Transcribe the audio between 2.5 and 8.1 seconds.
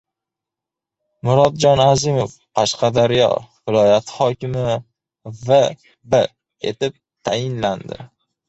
Qashqadaryo viloyati hokimi v.b. etib tayinlandi